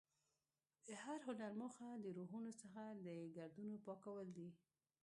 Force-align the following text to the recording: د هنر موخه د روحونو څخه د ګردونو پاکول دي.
د 0.85 0.87
هنر 1.03 1.51
موخه 1.59 1.89
د 2.03 2.05
روحونو 2.17 2.51
څخه 2.61 2.83
د 3.05 3.07
ګردونو 3.35 3.75
پاکول 3.85 4.27
دي. 4.37 4.49